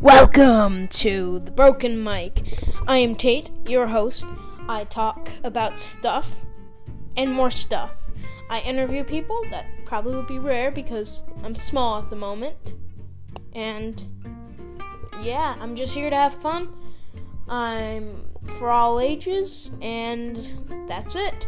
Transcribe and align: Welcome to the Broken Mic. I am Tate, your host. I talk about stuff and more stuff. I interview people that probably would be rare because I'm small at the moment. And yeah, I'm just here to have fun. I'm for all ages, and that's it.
Welcome 0.00 0.88
to 0.88 1.40
the 1.40 1.50
Broken 1.50 2.02
Mic. 2.02 2.42
I 2.88 2.96
am 2.96 3.14
Tate, 3.14 3.50
your 3.66 3.86
host. 3.86 4.24
I 4.66 4.84
talk 4.84 5.30
about 5.44 5.78
stuff 5.78 6.46
and 7.18 7.30
more 7.30 7.50
stuff. 7.50 7.94
I 8.48 8.60
interview 8.60 9.04
people 9.04 9.44
that 9.50 9.66
probably 9.84 10.14
would 10.14 10.26
be 10.26 10.38
rare 10.38 10.70
because 10.70 11.22
I'm 11.44 11.54
small 11.54 12.00
at 12.00 12.08
the 12.08 12.16
moment. 12.16 12.76
And 13.52 14.02
yeah, 15.20 15.54
I'm 15.60 15.76
just 15.76 15.92
here 15.92 16.08
to 16.08 16.16
have 16.16 16.32
fun. 16.32 16.72
I'm 17.46 18.24
for 18.58 18.70
all 18.70 19.00
ages, 19.00 19.72
and 19.82 20.36
that's 20.88 21.14
it. 21.14 21.46